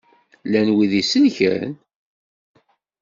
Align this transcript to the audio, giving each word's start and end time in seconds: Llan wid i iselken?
Llan 0.45 0.69
wid 0.75 0.93
i 0.95 1.01
iselken? 1.01 1.71